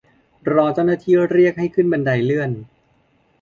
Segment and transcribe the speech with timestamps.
[0.53, 2.51] รอเจ้าหน้าที่เรียกให้ขึ้นบันไดเลื่อน